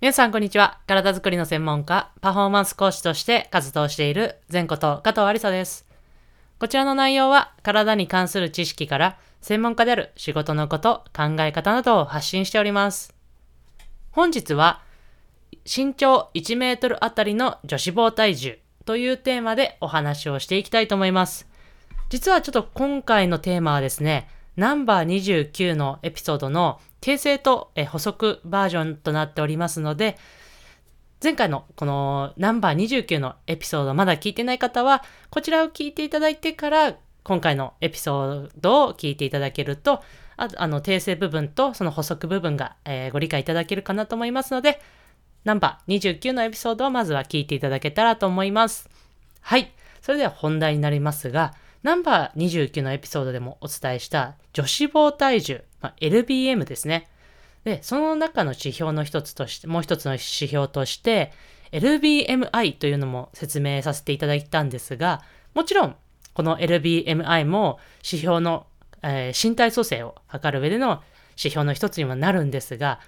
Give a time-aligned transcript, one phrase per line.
[0.00, 0.78] 皆さん、こんにちは。
[0.86, 5.86] 体づくりの専門家、パフォーマンス講師として活動している前こと加藤ありさです。
[6.60, 13.12] こちらの内容は、体に関する知識から、専門家である仕事のこと、考え方などを発信しております。
[14.12, 14.82] 本日は、
[15.64, 21.48] 身長1メートルあたりの女子棒体重というテーマでお話をしていきたいと思います。
[22.08, 25.06] 実はちょっと今回のテーマはですね、ナンバー
[25.50, 30.16] 29のエピソードの訂正とえ補足バージョンとなっておりますので、
[31.22, 40.02] 前回のこのナンバー29のエピソードまだ聞いてない方は、こちらを聞いていただいてから、今回のエピソードを聞いていただけると、
[40.36, 44.80] ああの訂正部分とその補足部分が、えーご理解いただけるかなと思いますので、
[45.44, 48.88] ナンバー29のエピソードをまずは聞いていただけたらと思います。
[49.40, 49.72] はい。
[50.00, 57.08] それでは本題になりますが、ナンバー29のエピソードでもお伝えした女子棒体重、まあ、LBM ですね。
[57.64, 61.32] で、その中の指標の一つとして、もう一つの指標として、
[61.72, 65.22] LBMI というのも説明させていただいたんですが、
[65.54, 65.96] もちろん、
[66.34, 68.66] この LBMI も指標の、
[69.02, 71.02] えー身体組成を測る上での
[71.36, 73.00] 指標の一つにもなるんですが、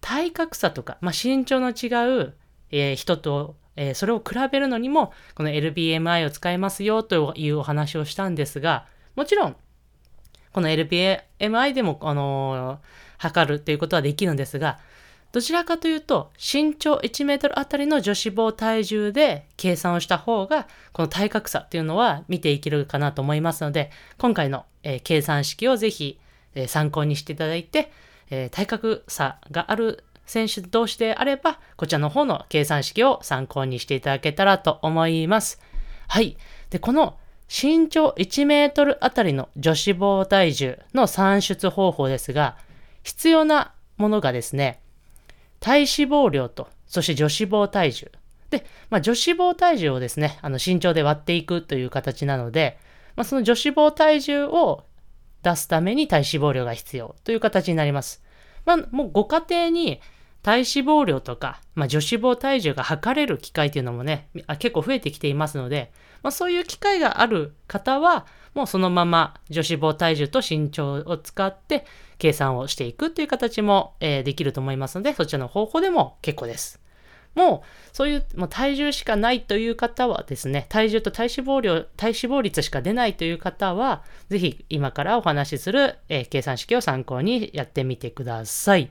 [0.00, 1.88] 体格差とか、まあ、身長の違
[2.24, 2.34] う、
[2.70, 9.56] えー人と、えーそれを比べるのにも、この LBMI を使えますよというお話をしたんですが、もちろん、
[10.52, 12.78] この LBMI でも、あの
[13.18, 14.78] 測るということはできるんですが、
[15.32, 26.18] どちらかというと、身長1メートルあたりの女子棒体重で計算をした方が、この体格差っていうのは見ていけるかなと思いますので、今回の、えー計算式をぜひ、
[26.54, 27.90] えー参考にしていただいて、
[28.30, 35.60] えー体格差がある選手同士であれば、こちらの方の計算式を参考にしていただけたらと思います。
[36.08, 36.36] はい。
[36.68, 37.16] で、この
[37.52, 42.56] 身長1メートルあたりの女子棒体重の算出方法ですが、
[43.02, 44.80] 必要なものがですね、
[45.60, 48.10] 体脂肪量と、そして女子棒体重。
[48.48, 52.78] で、まあ、女子棒体重をですね、あの身長で割っていくという形なので、
[53.16, 54.84] まあ、その女子棒体重を
[55.42, 58.22] 出すために体脂肪量が必要という形になります。
[58.64, 60.00] まあ、もうご家庭に
[60.42, 64.28] 体脂肪量とか、まあ、女子棒体重が測れる機会というのもね、
[64.58, 71.86] 結構増えてきていますので、まあ、そういう機会がある方は、もうそのまま女子棒体重と身長を使って
[72.18, 76.80] 計算をしていくという形も、えーできると思いますので、そちらの方法でも結構です。
[77.34, 88.90] もう、そういう、もう体重しかないという方はですね、体重と体脂肪量、体脂肪率しか出ないという方は、ぜひ今からお話しする、えー計算式を参考にやってみてください。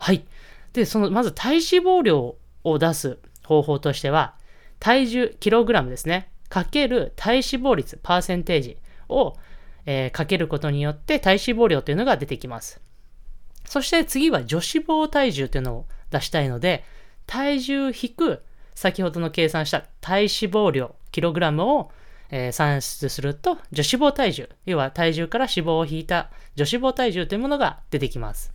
[0.00, 0.24] はい。
[0.72, 4.34] で、その、まず体脂肪量を出す方法としては、
[4.80, 8.76] 体重、キログラムですね、かける体脂肪率、パーセンテージ
[9.08, 9.34] を、
[9.84, 12.80] えーかけることによって体脂肪量というのが出てきます。
[13.64, 16.84] そして次は女子棒体重というのを出したいので、
[17.26, 18.42] 体重引く
[18.74, 21.90] 先ほどの計算した体脂肪量、キログラムを、
[22.30, 28.52] えー算出すると、女子棒体重、要は体重から脂肪を引いた女子棒体重というものが出てきます。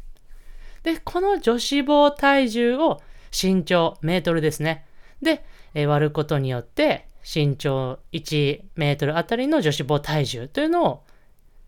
[0.84, 4.86] で、この女子棒体重を身長メートルですね。
[5.22, 11.04] で、えー割ることによって、身長1メートルあたりの女子棒体重というのを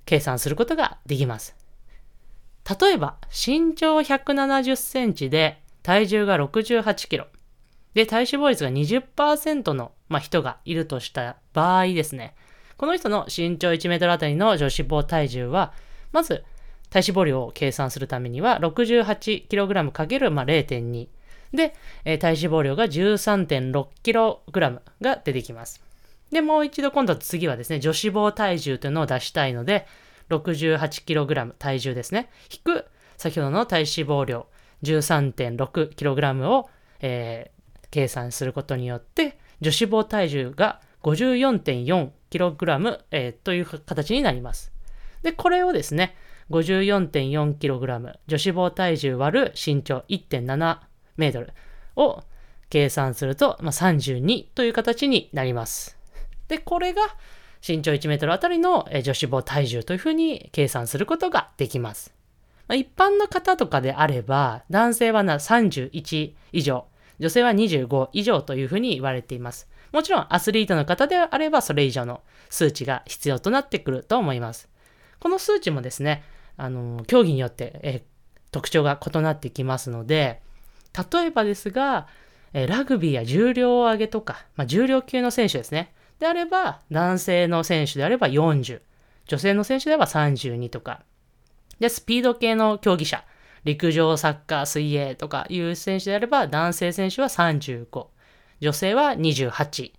[0.06, 1.56] 計算することができます。
[2.80, 7.28] 例えば、身長170センチで体重が68キロ。
[7.94, 12.35] で、体脂肪率が20%の、まあ、人がいるとした場合ですね。
[12.78, 15.74] この人の身長1メートルあたりの女子棒体重は、
[16.12, 16.44] まず、
[16.90, 20.46] 体脂肪量を計算するためには、68kg× まあ。
[21.53, 21.74] で、
[22.06, 25.81] えー体脂肪量が 13.6kg が出てきます。
[26.31, 29.86] で、もう一度今度次はですね、女子棒体重というのを出したいので、
[30.30, 32.30] 68kg 体重ですね。
[32.52, 32.86] 引く、
[33.18, 34.47] 先ほどの体脂肪量
[34.84, 36.69] 13.6kg を、
[37.00, 37.53] えー
[37.94, 44.72] 計算することによって、女子棒体重が 54.4kg、えーという形になります。
[45.22, 46.16] で、これをですね、
[46.50, 50.80] 54.4kg、女子棒体重割る身長1.7
[51.18, 51.54] メートル
[51.96, 52.24] を
[52.70, 55.98] 計算すると、まあ、32という形になります。
[56.48, 57.04] で、これが
[57.66, 62.14] 身長1メートルあたりの女子棒体重というふうに計算することができます。
[62.68, 66.86] まあ一般の方とかであれば、男性はな31以上、
[67.20, 69.70] 女性は25以上というふうに言われています。
[69.92, 74.68] もちろんアスリートの方であればそれ以上の数値が必要となってくると思います。
[75.20, 76.24] この数値もですね、
[76.58, 78.04] あの競技によって、え
[78.52, 80.42] 特徴が異なってきますので、
[81.11, 82.07] 例えばですが、
[82.53, 85.93] えラグビーや重量上げとか、まあ、重量級の選手ですね。
[86.19, 88.81] であれば、男性の選手であれば40、
[89.25, 91.01] 女性の選手であれば32とか、
[91.79, 93.23] で、スピード系の競技者、
[93.63, 98.07] 陸上、サッカー、水泳とかいう選手であれば、男性選手は35、
[98.59, 99.93] 女性は28っ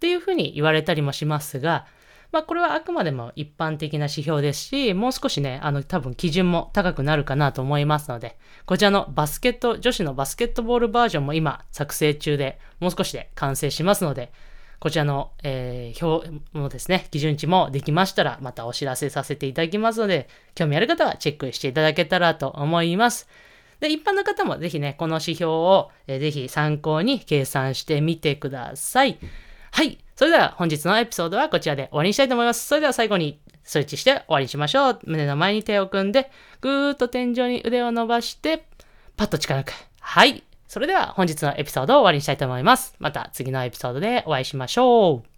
[0.00, 1.86] ていうふうに言われたりもしますが、
[2.32, 14.32] まあこれはあくまでも一般的な指標ですし、もう少しね、あの多分基準も高くなるかなと思いますので、こちらのバスケット、女子のバスケットボールバージョンも今作成中で、もう少しで完成しますので、
[14.80, 23.28] こちらの、えー、表もですね、基準値もできましたら、またお知らせさせていただきますので、興味ある方はチェックしていただけたらと思います。
[23.78, 29.18] で、一般の方もぜひね、この指標を、えー、ぜひ参考に計算してみてください。
[29.72, 29.98] はい。
[30.14, 32.66] それでは本日のエピソードはこちらで終わりにしたいと思います。
[32.66, 34.98] それでは最後にスイッチして終わりにしましょう。
[35.04, 36.30] 胸の前に手を組んで、
[36.60, 38.66] ぐーっと天井に腕を伸ばして、
[39.16, 39.72] パッと力抜く。
[40.00, 40.44] はい。
[40.68, 42.94] それでは本日のエピソードを終わりにしたいと思います。
[42.98, 45.31] また次のエピソードでお会いしましょう。